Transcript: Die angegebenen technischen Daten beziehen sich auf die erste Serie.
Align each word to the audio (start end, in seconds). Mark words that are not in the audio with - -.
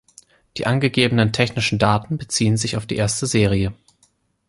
Die 0.57 0.65
angegebenen 0.65 1.31
technischen 1.31 1.77
Daten 1.77 2.17
beziehen 2.17 2.57
sich 2.57 2.75
auf 2.75 2.87
die 2.87 2.95
erste 2.95 3.27
Serie. 3.27 3.71